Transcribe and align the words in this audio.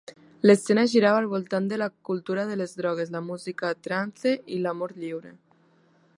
L'escena 0.49 0.85
girava 0.93 1.19
al 1.23 1.27
voltant 1.33 1.67
de 1.73 1.77
la 1.81 1.89
cultura 2.09 2.47
de 2.53 2.57
les 2.63 2.73
drogues, 2.81 3.13
la 3.17 3.23
música 3.29 3.73
trance 3.89 4.35
i 4.57 4.61
l'amor 4.65 4.97
lliure. 5.05 5.37